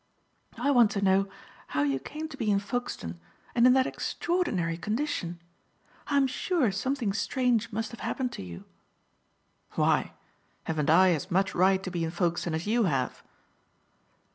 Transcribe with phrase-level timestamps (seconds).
[0.57, 1.29] I want to know
[1.67, 3.19] how you came to be in Folkestone
[3.53, 5.39] and in that extraordinary condition.
[6.07, 8.63] I am sure something strange must have happened to you."
[9.73, 10.13] "Why?
[10.63, 13.21] Haven't I as much right to be in Folkestone as you have?"